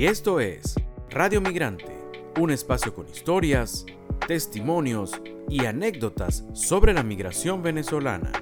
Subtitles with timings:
[0.00, 0.76] Y esto es
[1.10, 1.94] Radio Migrante,
[2.38, 3.84] un espacio con historias,
[4.26, 8.32] testimonios y anécdotas sobre la migración venezolana.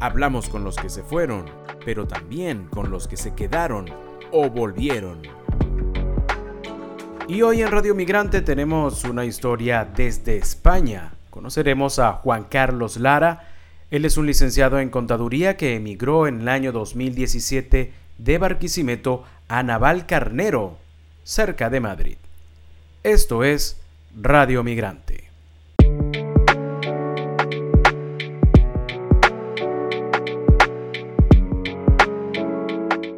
[0.00, 1.44] Hablamos con los que se fueron,
[1.84, 3.84] pero también con los que se quedaron
[4.32, 5.20] o volvieron.
[7.28, 11.12] Y hoy en Radio Migrante tenemos una historia desde España.
[11.28, 13.50] Conoceremos a Juan Carlos Lara.
[13.90, 19.62] Él es un licenciado en contaduría que emigró en el año 2017 de Barquisimeto a
[19.62, 20.78] Naval Carnero,
[21.24, 22.16] cerca de Madrid.
[23.02, 23.80] Esto es
[24.14, 25.24] Radio Migrante.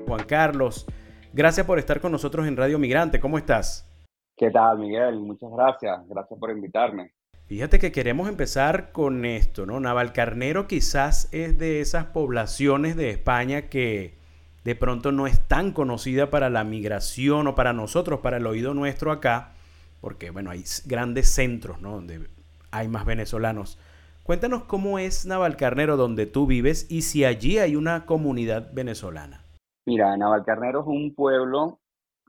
[0.07, 0.87] Juan Carlos,
[1.33, 3.19] gracias por estar con nosotros en Radio Migrante.
[3.19, 3.89] ¿Cómo estás?
[4.37, 5.19] ¿Qué tal, Miguel?
[5.19, 6.09] Muchas gracias.
[6.09, 7.13] Gracias por invitarme.
[7.47, 9.81] Fíjate que queremos empezar con esto, ¿no?
[9.81, 14.17] Navalcarnero quizás es de esas poblaciones de España que
[14.67, 18.75] de pronto no es tan conocida para la migración o para nosotros, para el oído
[18.75, 19.53] nuestro acá,
[20.01, 21.81] porque bueno, hay grandes centros.
[21.81, 22.27] Donde
[22.73, 23.79] hay más venezolanos.
[24.25, 29.45] Cuéntanos cómo es Navalcarnero donde tú vives y si allí hay una comunidad venezolana.
[29.87, 31.79] Mira, Navalcarnero es un pueblo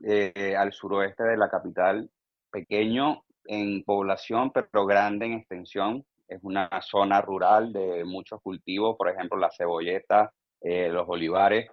[0.04, 2.08] eh, al suroeste de la capital,
[2.52, 6.04] pequeño en población, pero grande en extensión.
[6.28, 11.68] Es una zona rural de muchos cultivos, por ejemplo, la cebolleta, eh, los olivares.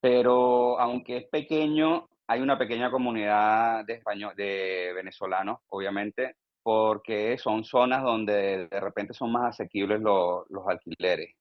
[0.00, 7.64] Pero aunque es pequeño, hay una pequeña comunidad de, español, de venezolanos, obviamente, porque son
[7.64, 11.34] zonas donde de repente son más asequibles los, los alquileres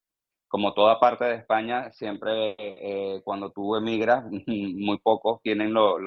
[0.55, 5.99] como toda parte de España, siempre eh, cuando tú emigras, muy pocos tienen los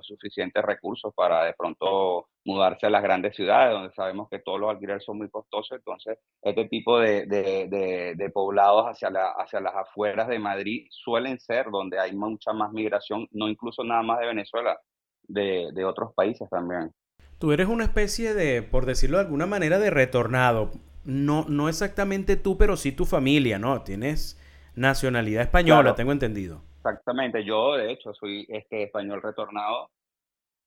[0.00, 4.70] suficientes recursos para de pronto mudarse a las grandes ciudades, donde sabemos que todos los
[4.70, 5.76] alquileres son muy costosos.
[5.76, 12.16] Entonces, este tipo de, poblados hacia, la, las afueras de Madrid suelen ser donde hay
[12.16, 14.80] mucha más migración, no incluso nada más de Venezuela,
[15.24, 16.94] de, de otros países también.
[17.38, 20.70] Tú eres una especie de, por decirlo de alguna manera, de retornado
[21.06, 23.82] no, no exactamente tú, pero sí tu familia, ¿no?
[23.82, 24.40] Tienes
[24.74, 26.62] nacionalidad española, tengo entendido.
[26.78, 29.90] Exactamente, yo de hecho soy este español retornado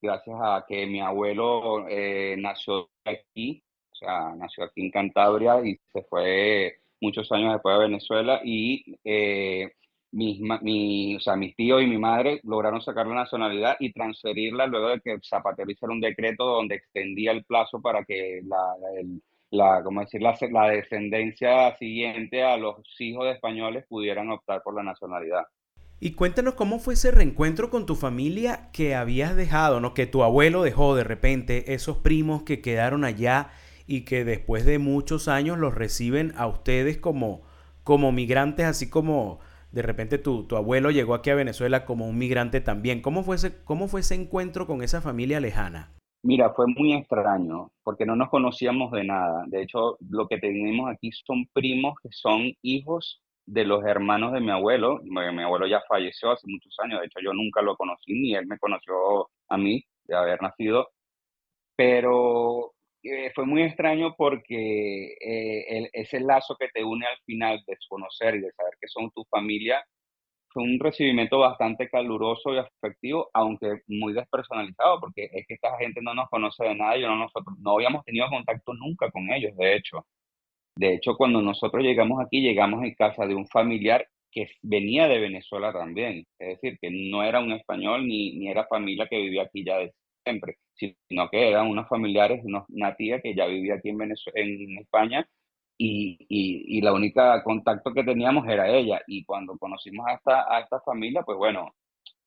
[0.01, 5.79] gracias a que mi abuelo eh, nació aquí, o sea, nació aquí en Cantabria y
[5.91, 9.71] se fue muchos años después de Venezuela y eh,
[10.11, 14.67] mis, mi, o sea, mis tíos y mi madre lograron sacar la nacionalidad y transferirla
[14.67, 19.21] luego de que Zapatero hiciera un decreto donde extendía el plazo para que la, el,
[19.51, 24.75] la, como decir, la, la descendencia siguiente a los hijos de españoles pudieran optar por
[24.75, 25.43] la nacionalidad.
[26.01, 29.93] Y cuéntanos cómo fue ese reencuentro con tu familia que habías dejado, ¿no?
[29.93, 33.49] Que tu abuelo dejó de repente, esos primos que quedaron allá
[33.85, 37.41] y que después de muchos años los reciben a ustedes como,
[37.83, 39.39] como migrantes, así como
[39.71, 43.01] de repente tu, tu abuelo llegó aquí a Venezuela como un migrante también.
[43.01, 45.91] ¿Cómo fue, ese, ¿Cómo fue ese encuentro con esa familia lejana?
[46.21, 49.45] Mira, fue muy extraño porque no nos conocíamos de nada.
[49.47, 54.41] De hecho, lo que tenemos aquí son primos que son hijos de los hermanos de
[54.41, 54.99] mi abuelo.
[55.03, 56.99] Mi abuelo ya falleció hace muchos años.
[56.99, 60.89] De hecho, yo nunca lo conocí ni él me conoció a mí de haber nacido.
[61.75, 67.77] Pero eh, fue muy extraño porque eh, ese lazo que te une al final de
[67.87, 69.83] conocer y de saber que son tu familia
[70.51, 76.01] fue un recibimiento bastante caluroso y afectivo, aunque muy despersonalizado, porque es que esta gente
[76.01, 79.55] no nos conoce de nada y no, nosotros no habíamos tenido contacto nunca con ellos,
[79.57, 80.05] de hecho.
[80.75, 85.19] De hecho, cuando nosotros llegamos aquí, llegamos en casa de un familiar que venía de
[85.19, 89.43] Venezuela también, es decir, que no era un español ni, ni era familia que vivía
[89.43, 89.93] aquí ya de
[90.23, 94.77] siempre, sino que eran unos familiares, una tía que ya vivía aquí en, Venezuela, en
[94.79, 95.27] España
[95.81, 96.17] y,
[96.77, 99.01] y, la única contacto que teníamos era ella.
[99.07, 101.73] Y cuando conocimos a esta, a esta familia, pues bueno,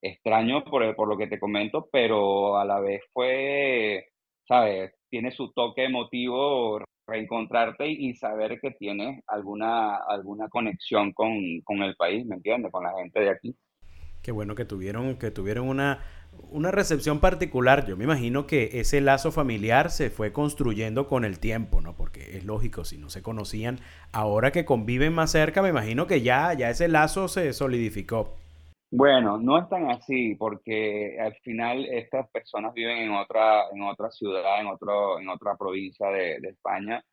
[0.01, 4.07] extraño por, por lo que te comento, pero a la vez fue,
[4.47, 4.93] ¿sabes?
[5.07, 11.95] Tiene su toque emotivo reencontrarte y saber que tienes alguna, alguna conexión con, con el
[11.95, 12.71] país, ¿me entiendes?
[12.71, 13.55] Con la gente de aquí.
[14.23, 15.99] Qué bueno que tuvieron, que tuvieron una,
[16.51, 17.85] una recepción particular.
[17.85, 21.95] Yo me imagino que ese lazo familiar se fue construyendo con el tiempo, ¿no?
[21.95, 23.79] Porque es lógico, si no se conocían,
[24.11, 28.37] ahora que conviven más cerca, me imagino que ya, ya ese lazo se solidificó.
[28.95, 34.11] Bueno, no es tan así, porque al final estas personas viven en otra, en otra
[34.11, 37.03] ciudad, en, otro, en otra provincia de, España,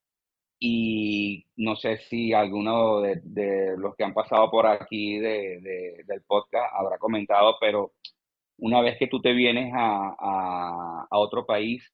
[0.59, 6.71] y no sé si alguno de, los que han pasado por aquí de, del podcast
[6.75, 7.93] habrá comentado, pero
[8.61, 11.85] una vez que tú te vienes a, otro país,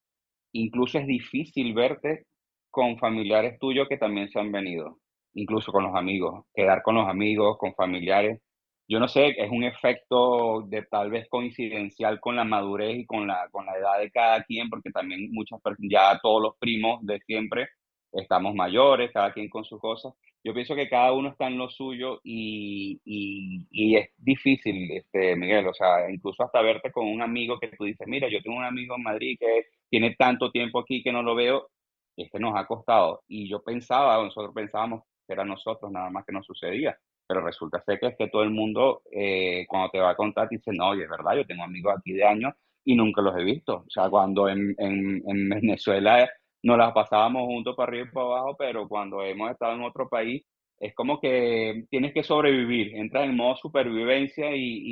[0.53, 2.27] incluso es difícil verte
[2.71, 4.99] con familiares tuyos que también se han venido,
[5.35, 8.41] incluso con los amigos, quedar con los amigos, con familiares,
[8.89, 13.27] yo no sé, es un efecto de tal vez coincidencial con la madurez y con
[13.27, 15.61] la, con la edad de cada quien, porque también muchas
[15.91, 17.69] ya todos los primos de siempre
[18.13, 20.15] estamos mayores, cada quien con sus cosas.
[20.47, 25.67] Yo pienso que cada uno está en lo suyo y, y, es difícil, este, Miguel,
[25.67, 28.65] o sea, incluso hasta verte con un amigo que tú dices, mira, yo tengo un
[28.65, 31.69] amigo en Madrid que tiene tanto tiempo aquí que no lo veo,
[32.17, 33.25] este nos ha costado.
[33.27, 36.97] Y yo pensaba, nosotros pensábamos que era nosotros nada más que nos sucedía
[37.27, 40.49] pero resulta ser que es que todo el mundo, eh, cuando te va a contar,
[40.49, 42.55] dice, no, oye, es verdad, yo tengo amigos aquí de años
[42.85, 43.79] y nunca los he visto.
[43.79, 46.31] O sea, cuando en, en, en Venezuela
[46.67, 50.09] nos las pasábamos juntos para arriba y para abajo, pero cuando hemos estado en otro
[50.09, 50.45] país,
[50.81, 54.83] es como que tienes que sobrevivir, entras en modo supervivencia y,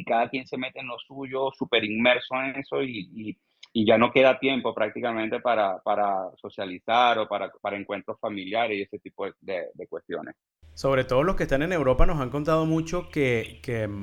[0.00, 3.36] y, cada quien se mete en lo suyo, súper inmerso en eso y,
[3.72, 8.82] y, ya no queda tiempo prácticamente para, para socializar o para, para encuentros familiares y
[8.82, 10.36] ese tipo de, de cuestiones.
[10.74, 13.60] Sobre todo los que están en Europa nos han contado mucho que,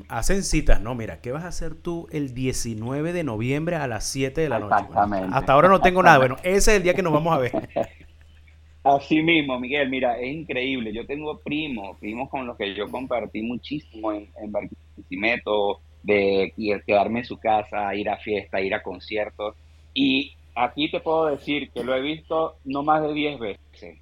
[0.08, 0.96] hacen citas, ¿no?
[0.96, 4.60] Mira, ¿qué vas a hacer tú el 19 de noviembre a las 7 de la
[4.60, 4.76] noche?
[4.76, 5.30] Exactamente.
[5.34, 6.18] hasta ahora no tengo nada.
[6.18, 7.52] Bueno, ese es el día que nos vamos a ver.
[8.84, 10.92] Así mismo, Miguel, mira, es increíble.
[10.92, 16.54] Yo tengo primos, primos con los que yo compartí muchísimo en, en Barquisimeto, de
[16.88, 19.56] quedarme en su casa, ir a fiesta, ir a conciertos.
[19.94, 24.00] Y aquí te puedo decir que lo he visto no más de 10 veces.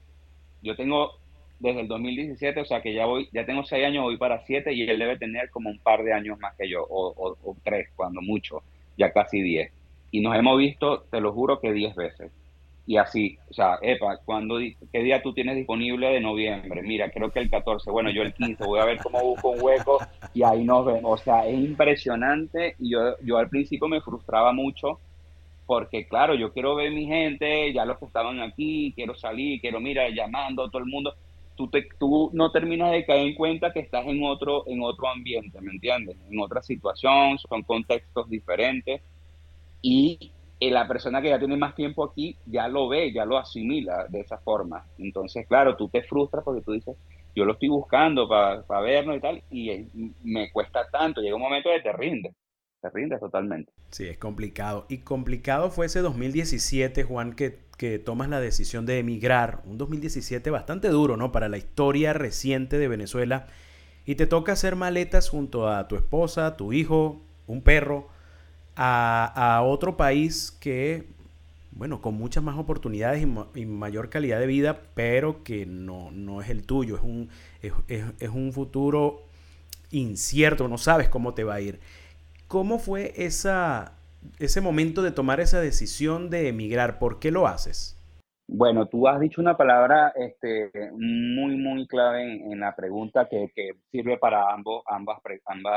[0.61, 1.18] Yo tengo
[1.59, 4.73] desde el 2017, o sea que ya voy, ya tengo seis años, voy para siete
[4.73, 7.89] y él debe tener como un par de años más que yo, o, o, tres,
[7.95, 8.63] cuando mucho,
[8.97, 9.71] ya casi diez.
[10.11, 12.31] Y nos hemos visto, te lo juro que diez veces.
[12.87, 16.81] Y así, o sea, Epa, cuando, ¿qué día tú tienes disponible de noviembre?
[16.81, 19.61] Mira, creo que el 14, bueno, yo el 15, voy a ver cómo busco un
[19.61, 19.99] hueco
[20.33, 21.21] y ahí nos vemos.
[21.21, 24.99] O sea, es impresionante y yo, yo al principio me frustraba mucho
[25.67, 29.79] porque claro, yo quiero ver mi gente, ya los que estaban aquí, quiero salir, quiero,
[29.79, 31.13] mira, llamando a todo el mundo,
[31.67, 31.69] tú,
[31.99, 35.71] tú no terminas de caer en cuenta que estás en otro, en otro ambiente, ¿me
[35.71, 36.15] entiendes?
[36.29, 39.01] En otra situación, son contextos diferentes
[39.81, 43.37] y eh, la persona que ya tiene más tiempo aquí ya lo ve, ya lo
[43.37, 44.85] asimila de esa forma.
[44.97, 46.95] Entonces, claro, tú te frustras porque tú dices,
[47.35, 49.85] yo lo estoy buscando para vernos y tal, y
[50.23, 52.33] me cuesta tanto, llega un momento de te rinde,
[52.81, 53.71] te rinde totalmente.
[53.91, 54.85] Sí, es complicado.
[54.89, 60.49] Y complicado fue ese 2017, Juan, que que tomas la decisión de emigrar, un 2017
[60.49, 61.31] bastante duro, ¿no?
[61.31, 63.47] Para la historia reciente de Venezuela,
[64.05, 68.09] y te toca hacer maletas junto a tu esposa, tu hijo, un perro,
[68.75, 71.07] a, otro país que,
[71.71, 73.25] bueno, con muchas más oportunidades
[73.55, 77.29] y, mayor calidad de vida, pero que no, no es el tuyo, es un,
[77.61, 79.23] es un futuro
[79.89, 81.79] incierto, no sabes cómo te va a ir.
[82.49, 86.97] ¿Cómo fue ese momento de tomar esa decisión de emigrar?
[86.97, 87.95] ¿Por qué lo haces?
[88.47, 93.51] Bueno, tú has dicho una palabra este, muy, muy clave en, la pregunta que,
[93.91, 95.19] sirve para ambas, ambas,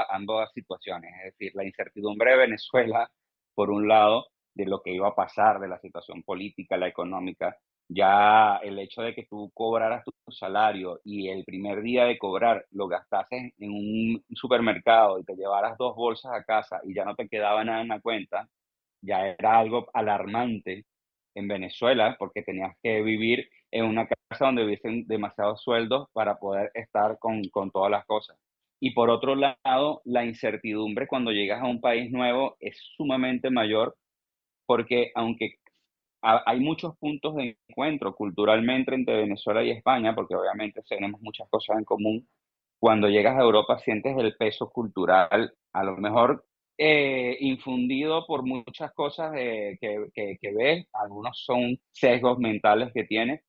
[0.09, 1.13] ambas situaciones.
[1.19, 3.11] Es decir, la incertidumbre de Venezuela,
[3.55, 4.25] por un lado,
[4.55, 7.55] de lo que iba a pasar, de la situación política, la económica,
[7.95, 12.67] ya el hecho de que tú cobraras tu salario y el primer día de cobrar
[12.71, 17.15] lo gastases en un supermercado y te llevaras dos bolsas a casa y ya no
[17.17, 18.49] te quedaba nada en la cuenta,
[19.03, 20.85] ya era algo alarmante
[21.35, 26.71] en Venezuela porque tenías que vivir en una casa donde hubiesen demasiados sueldos para poder
[26.75, 28.39] estar con, con todas las cosas.
[28.81, 33.97] Y por otro lado, la incertidumbre cuando llegas a un país nuevo es sumamente mayor
[34.67, 35.57] porque aunque
[36.23, 41.79] hay muchos puntos de encuentro culturalmente entre Venezuela y España, porque obviamente tenemos muchas cosas
[41.79, 42.29] en común.
[42.79, 46.45] Cuando llegas a Europa sientes el peso cultural, a lo mejor
[46.79, 53.43] eh, infundido por muchas cosas que, que, que, ves, algunos son sesgos mentales que tienes,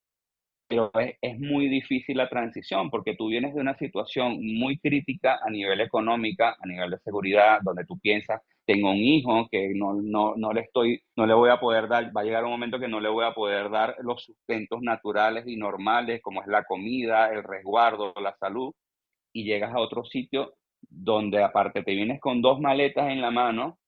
[0.68, 5.50] pero es, muy difícil la transición porque tú vienes de una situación muy crítica a
[5.50, 10.36] nivel económica, a nivel de seguridad, donde tú piensas, tengo un hijo que no, no,
[10.36, 12.88] no le estoy, no le voy a poder dar, va a llegar un momento que
[12.88, 17.32] no le voy a poder dar los sustentos naturales y normales como es la comida,
[17.32, 18.74] el resguardo, la salud,
[19.34, 20.54] y llegas a otro sitio
[20.90, 23.80] donde aparte te vienes con dos maletas en la mano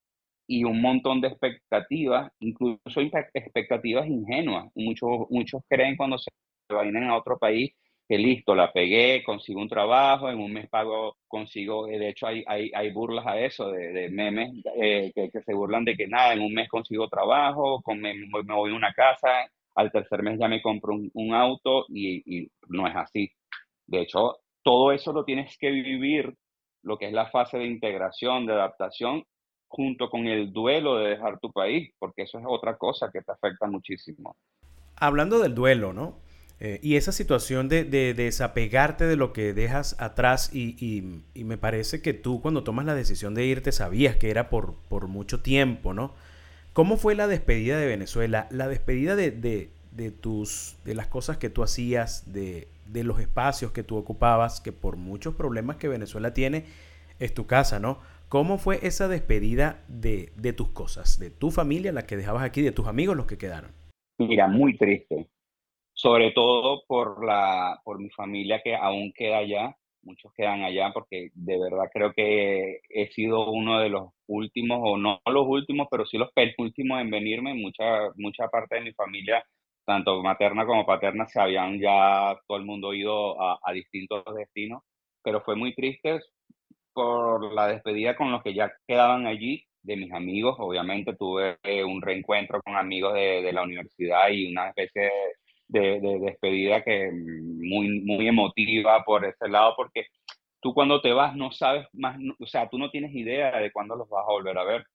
[0.48, 4.72] y un montón de expectativas, incluso expectativas ingenuas.
[4.76, 6.30] Muchos, muchos creen cuando se
[6.70, 7.72] vayan a otro país
[8.08, 12.28] que listo, la pegué, consigo un trabajo, en un mes pago, consigo, eh, de hecho
[12.28, 16.34] hay, hay, hay burlas a eso, de, memes eh, que, se burlan de que nada,
[16.34, 20.62] en un mes consigo trabajo, me, voy a una casa, al tercer mes ya me
[20.62, 23.32] compro un, un auto y, y, no es así.
[23.88, 26.34] De hecho, todo eso lo tienes que vivir,
[26.84, 29.24] lo que es la fase de integración, de adaptación,
[29.68, 33.32] junto con el duelo de dejar tu país, porque eso es otra cosa que te
[33.32, 34.38] afecta muchísimo.
[34.96, 36.20] Hablando del duelo, ¿no?
[36.62, 42.14] Eh, y esa situación de, desapegarte de lo que dejas atrás y, me parece que
[42.14, 46.14] tú cuando tomas la decisión de irte sabías que era por, por mucho tiempo, ¿no?
[46.72, 48.48] ¿Cómo fue la despedida de Venezuela?
[48.52, 53.72] La despedida de, de, tus, de las cosas que tú hacías, de, de los espacios
[53.72, 56.66] que tú ocupabas, que por muchos problemas que Venezuela tiene,
[57.20, 58.00] es tu casa, ¿no?
[58.28, 62.62] ¿Cómo fue esa despedida de, de tus cosas, de tu familia, la que dejabas aquí,
[62.62, 63.72] de tus amigos, los que quedaron?
[64.18, 65.28] Mira, muy triste,
[65.96, 71.30] sobre todo por, la, por mi familia que aún queda allá, muchos quedan allá porque
[71.34, 76.06] de verdad creo que he sido uno de los últimos, o no los últimos, pero
[76.06, 77.54] sí los penúltimos en venirme.
[77.56, 79.44] Mucha, mucha parte de mi familia,
[79.86, 84.84] tanto materna como paterna, se habían ya todo el mundo ido a, distintos destinos,
[85.24, 86.20] pero fue muy triste
[86.94, 90.56] por la despedida con los que ya quedaban allí, de mis amigos.
[90.60, 95.12] Obviamente tuve un reencuentro con amigos de, de la universidad y una especie de
[95.68, 100.08] de, despedida que muy, muy emotiva por ese lado, porque
[100.62, 103.96] tú cuando te vas no sabes más, o sea, tú no tienes idea de cuándo
[103.96, 104.86] los vas a volver a ver.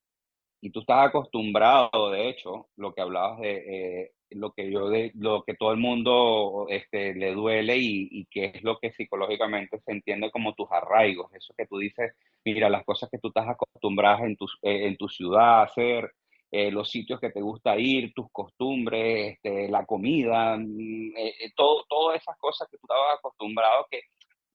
[0.62, 5.10] Y tú estás acostumbrado, de hecho, lo que hablabas de eh, lo que yo de
[5.14, 9.80] lo que todo el mundo este, le duele y, y que es lo que psicológicamente
[9.80, 13.48] se entiende como tus arraigos, eso que tú dices, mira, las cosas que tú estás
[13.48, 16.12] acostumbrado en tu, eh, en tu ciudad a hacer,
[16.52, 21.52] eh, los sitios que te gusta ir, tus costumbres, este, la comida, mm, eh, eh,
[21.54, 24.02] todo, todas esas cosas que tú estabas acostumbrado que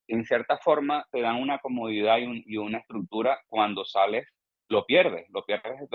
[0.08, 4.28] en cierta forma te dan una comodidad y, una estructura cuando sales,
[4.68, 5.90] lo pierdes, lo pierdes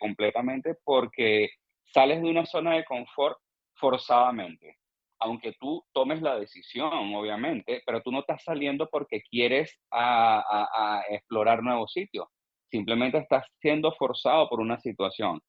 [0.00, 1.50] completamente porque
[1.84, 3.38] sales de una zona de confort
[3.74, 4.78] forzadamente.
[5.20, 11.62] Aunque tú tomes la decisión, obviamente, pero tú no estás saliendo porque quieres a explorar
[11.62, 12.26] nuevos sitios
[12.74, 15.40] simplemente estás siendo forzado por una situación.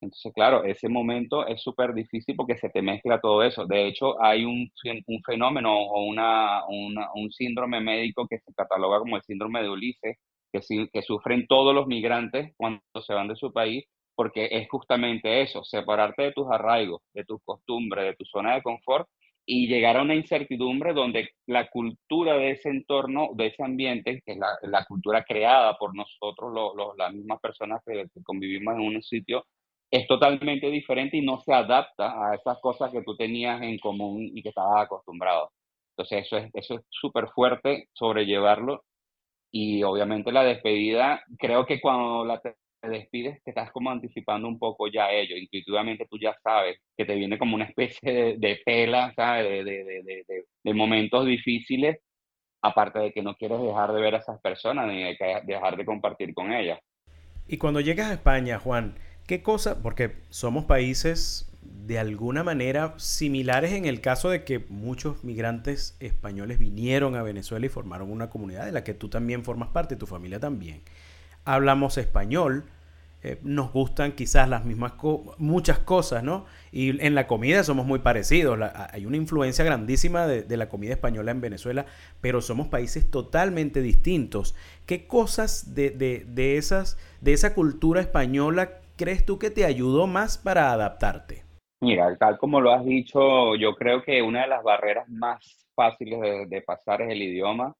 [0.00, 3.66] Entonces, claro, ese momento es súper difícil porque se te mezcla todo eso.
[3.66, 4.68] De hecho, hay un,
[5.06, 10.16] un fenómeno o una, un síndrome médico que se cataloga como el síndrome de Ulises,
[10.52, 13.84] que, que sufren todos los migrantes cuando se van de su país,
[14.16, 18.62] porque es justamente eso, separarte de tus arraigos, de tus costumbres, de tu zona de
[18.62, 19.08] confort
[19.44, 24.32] y llegar a una incertidumbre donde la cultura de ese entorno, de ese ambiente, que
[24.32, 26.52] es la, cultura creada por nosotros,
[26.96, 29.44] las mismas personas que, convivimos en un sitio,
[29.90, 34.30] es totalmente diferente y no se adapta a esas cosas que tú tenías en común
[34.34, 35.50] y que estabas acostumbrado.
[35.90, 38.84] Entonces eso es eso es súper fuerte sobrellevarlo
[39.52, 42.40] y obviamente la despedida, creo que cuando la
[42.90, 45.36] despides, te estás como anticipando un poco ya ello.
[45.36, 49.64] Intuitivamente tú ya sabes que te viene como una especie de, de pela, ¿sabes?
[49.64, 51.98] De, de, de, momentos difíciles,
[52.62, 55.04] aparte de que no quieres dejar de ver a esas personas ni
[55.46, 56.78] dejar de compartir con ellas.
[57.46, 58.94] Y cuando llegas a España, Juan,
[59.26, 59.82] ¿qué cosa?
[59.82, 66.58] Porque somos países de alguna manera similares en el caso de que muchos migrantes españoles
[66.58, 70.06] vinieron a Venezuela y formaron una comunidad de la que tú también formas parte, tu
[70.06, 70.82] familia también
[71.44, 72.64] hablamos español,
[73.24, 74.94] eh, nos gustan quizás las mismas
[75.38, 76.44] muchas cosas, ¿no?
[76.72, 78.58] Y en la comida somos muy parecidos.
[78.92, 81.86] hay una influencia grandísima de, la comida española en Venezuela,
[82.20, 84.56] pero somos países totalmente distintos.
[84.86, 90.36] ¿Qué cosas de, de, esas, de esa cultura española crees tú que te ayudó más
[90.36, 91.44] para adaptarte?
[91.80, 96.48] Mira, tal como lo has dicho, yo creo que una de las barreras más fáciles
[96.48, 97.74] de pasar es el idioma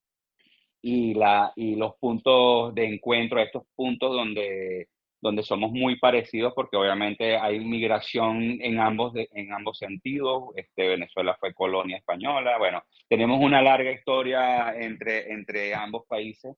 [0.82, 4.88] y, la, y los puntos de encuentro, estos puntos donde,
[5.20, 10.50] donde somos muy parecidos, porque obviamente hay migración en ambos, en ambos sentidos.
[10.56, 12.58] Este, Venezuela fue colonia española.
[12.58, 16.56] Bueno, tenemos una larga historia entre, entre ambos países.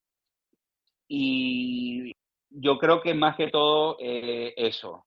[1.06, 2.12] Y
[2.48, 5.04] yo creo que más que todo eh, eso,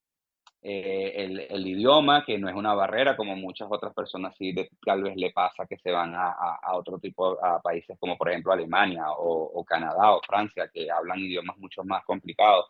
[0.62, 4.54] eh, el, idioma, que no es una barrera, como muchas otras personas sí
[4.86, 6.34] tal vez le pasa que se van a,
[6.74, 11.58] otro tipo, a países como por ejemplo Alemania o, Canadá o Francia, que hablan idiomas
[11.58, 12.66] mucho más complicados.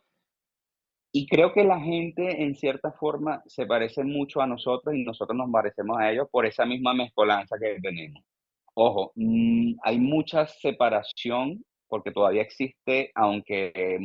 [1.12, 5.38] Y creo que la gente en cierta forma se parece mucho a nosotros y nosotros
[5.38, 8.24] nos parecemos a ellos por esa misma mezcolanza que tenemos.
[8.76, 13.98] Ojo, mm, hay mucha separación porque todavía existe, aunque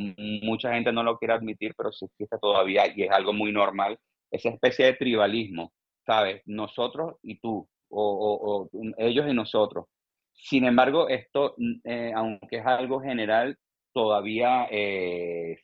[0.43, 3.99] mucha gente no lo quiera admitir, pero sí existe todavía y es algo muy normal,
[4.31, 5.73] esa especie de tribalismo,
[6.07, 6.43] ¿sabes?
[6.47, 9.87] Nosotros y tú, o, ellos y nosotros.
[10.33, 13.57] Sin embargo, esto, eh, aunque es algo general,
[13.93, 15.59] todavía eh,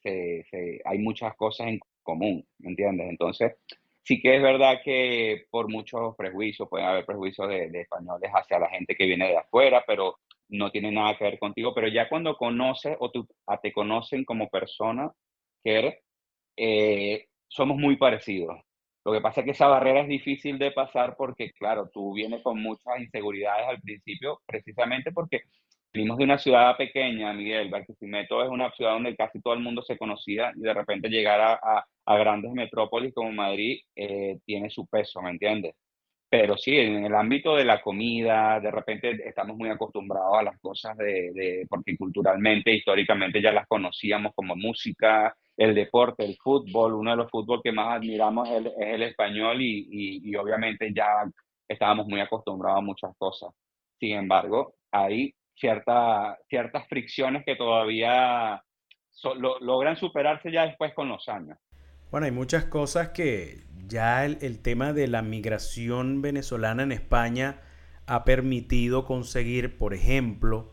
[0.84, 3.08] hay muchas cosas en común, ¿me entiendes?
[3.08, 3.56] Entonces,
[4.02, 8.58] sí que es verdad que por muchos prejuicios, pueden haber prejuicios de, de españoles hacia
[8.58, 10.18] la gente que viene de afuera, pero
[10.48, 15.10] no tiene nada que ver contigo, pero ya cuando conoces o te conocen como persona
[15.62, 16.00] que
[16.56, 18.58] eh, somos muy parecidos.
[19.04, 22.42] Lo que pasa es que esa barrera es difícil de pasar porque, claro, tú vienes
[22.42, 25.42] con muchas inseguridades al principio, precisamente porque
[25.92, 29.82] venimos de una ciudad pequeña, Miguel, Barquisimeto es una ciudad donde casi todo el mundo
[29.82, 34.86] se conocía y de repente llegar a, a, grandes metrópolis como Madrid eh, tiene su
[34.86, 35.74] peso, ¿me entiendes?
[36.30, 40.60] Pero sí, en el ámbito de la comida, de repente estamos muy acostumbrados a las
[40.60, 46.94] cosas de, de porque culturalmente, históricamente ya las conocíamos como música, el deporte, el fútbol,
[46.94, 51.24] uno de los fútbol que más admiramos es el, español y, y, obviamente ya
[51.66, 53.50] estábamos muy acostumbrados a muchas cosas.
[53.98, 58.62] Sin embargo, hay cierta, ciertas fricciones que todavía
[59.60, 61.58] logran superarse ya después con los años.
[62.10, 67.60] Bueno, hay muchas cosas que ya el, el tema de la migración venezolana en España
[68.06, 70.72] ha permitido conseguir, por ejemplo,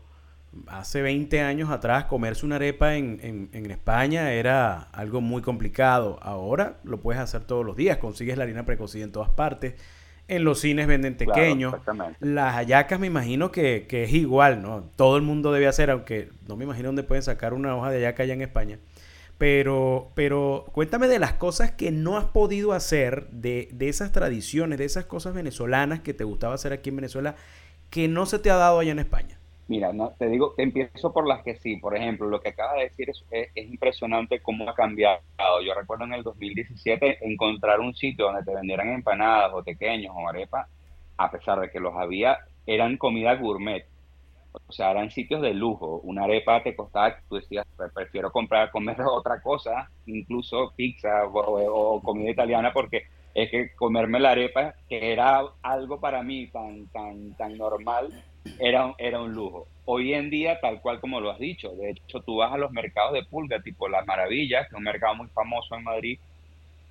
[0.66, 6.18] hace 20 años atrás comerse una arepa en, España era algo muy complicado.
[6.22, 9.74] Ahora lo puedes hacer todos los días, consigues la harina precocida en todas partes.
[10.28, 11.74] En los cines venden pequeños.
[12.18, 14.90] Las hallacas me imagino que, es igual, ¿no?
[14.96, 17.98] Todo el mundo debe hacer, aunque no me imagino dónde pueden sacar una hoja de
[17.98, 18.78] hallaca allá en España.
[19.38, 24.78] Pero, pero cuéntame de las cosas que no has podido hacer, de, de esas tradiciones,
[24.78, 27.36] de esas cosas venezolanas que te gustaba hacer aquí en Venezuela,
[27.90, 29.38] que no se te ha dado allá en España.
[29.68, 31.76] Mira, no, te digo, te empiezo por las que sí.
[31.76, 35.20] Por ejemplo, lo que acabas de decir es, es, impresionante cómo ha cambiado.
[35.64, 40.28] Yo recuerdo en el 2017 encontrar un sitio donde te vendieran empanadas o pequeños o
[40.28, 40.68] arepas,
[41.16, 43.86] a pesar de que los había, eran comida gourmet.
[44.66, 46.00] O sea, eran sitios de lujo.
[46.04, 52.30] Una arepa te costaba, tú decías, prefiero comprar, comer otra cosa, incluso pizza o, comida
[52.30, 57.56] italiana, porque es que comerme la arepa, que era algo para mí tan, tan, tan
[57.56, 58.08] normal,
[58.58, 59.66] era, era un lujo.
[59.84, 62.72] Hoy en día, tal cual como lo has dicho, de hecho tú vas a los
[62.72, 66.18] mercados de pulga, tipo Las Maravillas, que es un mercado muy famoso en Madrid,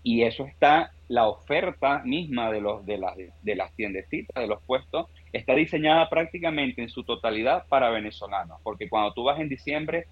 [0.03, 4.61] y eso está, la oferta misma de, los, de, las, de las tiendecitas, de los
[4.61, 10.07] puestos, está diseñada prácticamente en su totalidad para venezolanos, porque cuando tú vas en diciembre,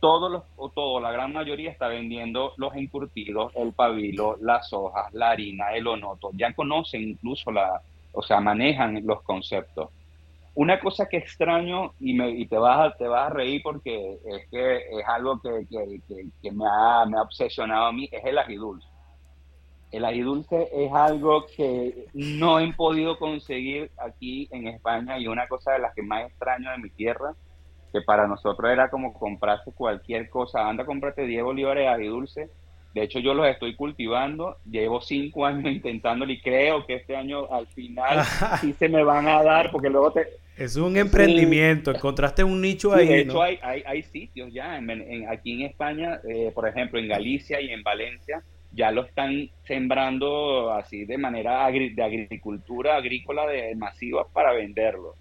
[0.00, 5.12] todos los, o todo, la gran mayoría está vendiendo los encurtidos, el pabilo, las hojas,
[5.14, 7.80] la harina, el onoto, ya conocen incluso la,
[8.12, 9.90] o sea, manejan los conceptos.
[10.56, 14.18] Una cosa que extraño y, me, y te, vas a, te vas a reír porque
[14.24, 15.66] es que es algo que,
[16.52, 18.86] me, ha, obsesionado a mí, es el ají dulce.
[19.96, 25.46] El ají dulce es algo que no he podido conseguir aquí en España y una
[25.48, 27.34] cosa de las que más extraño de mi tierra,
[27.92, 30.68] que para nosotros era como comprarse cualquier cosa.
[30.68, 32.50] Anda, cómprate 10 bolívares de ají dulce
[32.94, 37.52] de hecho, yo los estoy cultivando, llevo cinco años intentándolo y creo que este año
[37.52, 38.24] al final
[38.60, 40.28] sí se me van a dar, porque luego te...
[40.56, 43.08] Es un emprendimiento, encontraste un nicho ahí.
[43.08, 44.80] De hecho, hay, hay, sitios ya,
[45.28, 48.40] aquí en España, eh, por ejemplo, en Galicia y en Valencia,
[48.74, 55.14] ya lo están sembrando así de manera de agricultura agrícola de masiva para venderlo.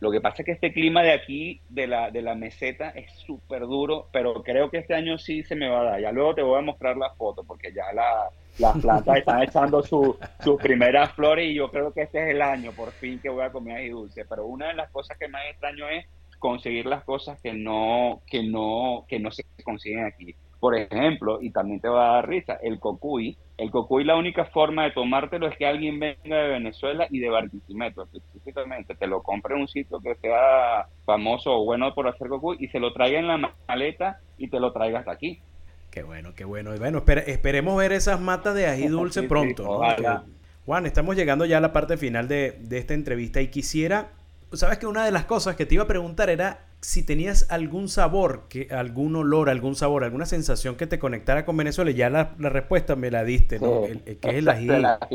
[0.00, 3.10] Lo que pasa es que este clima de aquí, de la, de la meseta, es
[3.12, 6.00] súper duro, pero creo que este año sí se me va a dar.
[6.00, 9.82] Ya luego te voy a mostrar la foto, porque ya la, las plantas están echando
[9.82, 10.16] sus
[10.60, 13.52] primeras flores y yo creo que este es el año, por fin, que voy a
[13.52, 14.24] comer ahí dulce.
[14.26, 16.06] Pero una de las cosas que más extraño es
[16.38, 20.34] conseguir las cosas que no, que no, que no se consiguen aquí.
[20.64, 23.36] Por ejemplo, y también te va a dar risa, el cocuy.
[23.58, 27.28] El cocuy, la única forma de tomártelo es que alguien venga de Venezuela y de
[27.28, 28.94] Barquisimeto, específicamente.
[28.94, 32.68] Te lo compre en un sitio que sea famoso o bueno por hacer cocuy y
[32.68, 35.42] se lo traiga en la maleta y te lo traiga hasta aquí.
[35.90, 36.74] Qué bueno, qué bueno.
[36.74, 39.82] Y bueno, esperemos ver esas matas de ají dulce pronto.
[40.64, 44.12] Juan, estamos llegando ya a la parte final de, de esta entrevista y quisiera,
[44.54, 47.88] sabes que una de las cosas que te iba a preguntar era si tenías algún
[47.88, 52.34] sabor, que, algún olor, algún sabor, alguna sensación que te conectara con Venezuela, ya la,
[52.38, 53.86] respuesta me la diste, ¿no?
[53.86, 54.66] El, que es el ají,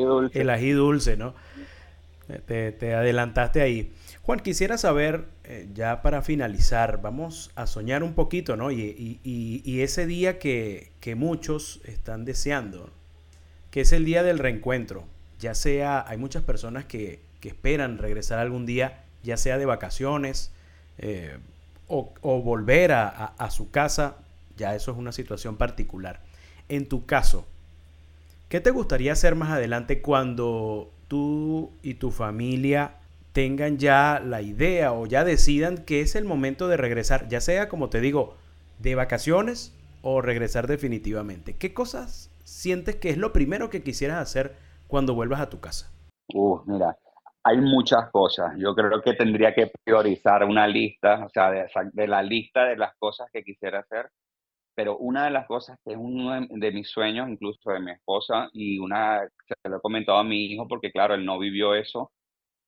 [0.01, 0.41] dulce.
[0.41, 1.35] El ají dulce, ¿no?
[2.47, 3.93] Te, adelantaste ahí.
[4.23, 8.71] Juan, quisiera saber, eh, ya para finalizar, vamos a soñar un poquito, ¿no?
[8.71, 9.19] Y,
[9.81, 12.89] ese día que, muchos están deseando,
[13.69, 15.05] que es el día del reencuentro.
[15.39, 20.51] Ya sea, hay muchas personas que, esperan regresar algún día, ya sea de vacaciones,
[20.97, 21.37] eh,
[21.89, 24.17] o, volver a, su casa,
[24.57, 26.21] ya eso es una situación particular.
[26.69, 27.45] En tu caso,
[28.47, 32.95] ¿qué te gustaría hacer más adelante cuando tú y tu familia
[33.33, 37.69] tengan ya la idea o ya decidan que es el momento de regresar, ya sea
[37.69, 38.35] como te digo,
[38.77, 39.73] de vacaciones
[40.03, 41.55] o regresar definitivamente?
[41.55, 44.55] ¿Qué cosas sientes que es lo primero que quisieras hacer
[44.87, 45.91] cuando vuelvas a tu casa?
[46.33, 46.95] Uh, mira,
[47.49, 48.53] hay muchas cosas.
[48.57, 52.95] Yo creo que tendría que priorizar una lista, o sea, de, la lista de las
[52.97, 54.09] cosas que quisiera hacer,
[54.75, 58.49] pero una de las cosas que es uno de, mis sueños, incluso de mi esposa,
[58.53, 62.11] y una, se lo he comentado a mi hijo, porque claro, él no vivió eso,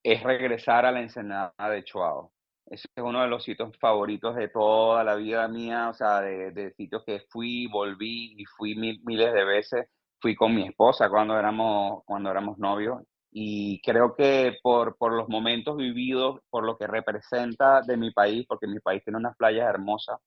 [0.03, 2.31] es regresar a la ensenada de Chuao.
[2.67, 6.73] Ese es uno de los sitios favoritos de toda la vida mía, o sea, de,
[6.77, 9.87] sitios que fui, volví y fui miles de veces.
[10.19, 15.29] Fui con mi esposa cuando éramos, cuando éramos novios y creo que por, por los
[15.29, 19.69] momentos vividos, por lo que representa de mi país, porque mi país tiene unas playas
[19.69, 20.19] hermosas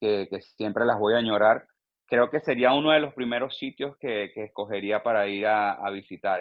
[0.00, 1.66] que, que siempre las voy a añorar,
[2.06, 5.90] creo que sería uno de los primeros sitios que, que escogería para ir a, a
[5.90, 6.40] visitar.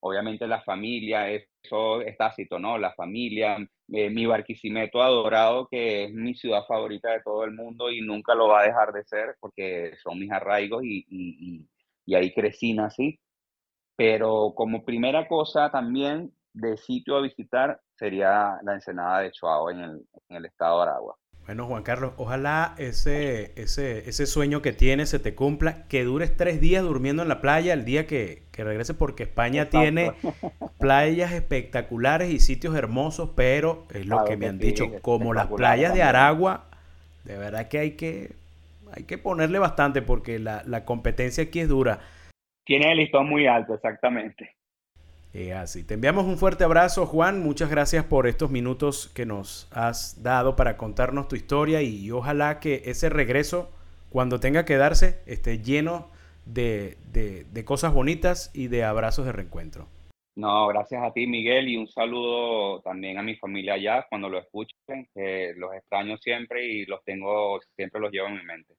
[0.00, 2.78] Obviamente la familia, eso es tácito, ¿no?
[2.78, 7.90] La familia, eh, mi Barquisimeto adorado, que es mi ciudad favorita de todo el mundo
[7.90, 11.66] y nunca lo va a dejar de ser porque son mis arraigos y, y,
[12.06, 13.18] y ahí crecí, nací.
[14.00, 19.80] Pero como primera cosa también de sitio a visitar sería la ensenada de Chuao en
[19.80, 21.16] el, en el estado de Aragua.
[21.44, 26.34] Bueno, Juan Carlos, ojalá ese, ese, ese sueño que tienes se te cumpla, que dures
[26.34, 30.12] tres días durmiendo en la playa el día que, que regreses, porque España tiene
[30.78, 35.92] playas espectaculares y sitios hermosos, pero es lo que me han dicho, como las playas
[35.92, 36.64] de Aragua,
[37.24, 38.32] de verdad que hay que,
[38.94, 42.00] hay que ponerle bastante porque la, la competencia aquí es dura.
[42.64, 44.56] Tiene el listón muy alto, exactamente.
[45.32, 45.84] Eh, así.
[45.84, 47.42] Te enviamos un fuerte abrazo, Juan.
[47.42, 52.58] Muchas gracias por estos minutos que nos has dado para contarnos tu historia y ojalá
[52.58, 53.70] que ese regreso,
[54.10, 56.08] cuando tenga que darse, esté lleno
[56.46, 59.86] de, de cosas bonitas y de abrazos de reencuentro.
[60.36, 64.38] No, gracias a ti, Miguel, y un saludo también a mi familia allá cuando lo
[64.38, 68.74] escuchen, que los extraño siempre y los tengo, siempre los llevo en mi mente.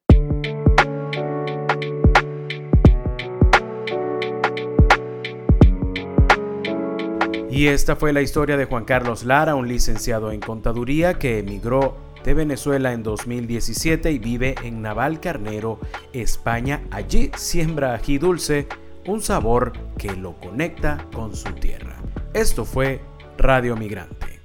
[7.52, 11.98] Y esta fue la historia de Juan Carlos Lara, un licenciado en contaduría que emigró
[12.24, 15.78] de Venezuela en 2017 y vive en Navalcarnero,
[16.14, 16.82] España.
[16.92, 18.68] Allí siembra ají dulce,
[19.06, 21.98] un sabor que lo conecta con su tierra.
[22.34, 23.02] Esto fue
[23.38, 24.40] Radio Migrante.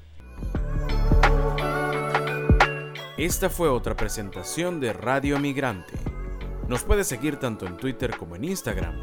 [3.16, 5.94] Esta fue otra presentación de Radio Migrante.
[6.66, 8.94] Nos puedes seguir tanto en Twitter como en Instagram.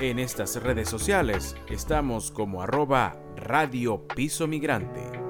[0.00, 5.21] En estas redes sociales estamos como arroba Radio Piso Migrante.